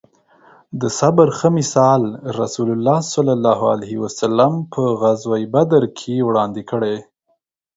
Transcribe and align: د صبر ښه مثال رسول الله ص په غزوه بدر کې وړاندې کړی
د 0.81 0.83
صبر 0.99 1.27
ښه 1.37 1.49
مثال 1.57 2.01
رسول 2.41 2.69
الله 2.75 2.97
ص 3.11 3.13
په 4.73 4.83
غزوه 5.01 5.37
بدر 5.55 5.83
کې 5.97 6.25
وړاندې 6.27 6.61
کړی 6.71 6.95